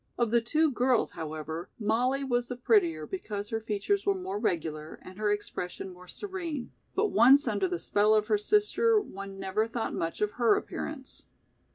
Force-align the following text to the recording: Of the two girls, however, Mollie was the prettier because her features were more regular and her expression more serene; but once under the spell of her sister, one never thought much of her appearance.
Of 0.17 0.31
the 0.31 0.41
two 0.41 0.71
girls, 0.71 1.11
however, 1.11 1.69
Mollie 1.77 2.23
was 2.23 2.47
the 2.47 2.55
prettier 2.55 3.05
because 3.05 3.49
her 3.49 3.59
features 3.59 4.03
were 4.03 4.15
more 4.15 4.39
regular 4.39 4.97
and 5.03 5.19
her 5.19 5.31
expression 5.31 5.93
more 5.93 6.07
serene; 6.07 6.71
but 6.95 7.11
once 7.11 7.47
under 7.47 7.67
the 7.67 7.77
spell 7.77 8.15
of 8.15 8.25
her 8.25 8.37
sister, 8.39 8.99
one 8.99 9.37
never 9.37 9.67
thought 9.67 9.93
much 9.93 10.19
of 10.19 10.31
her 10.31 10.55
appearance. 10.55 11.27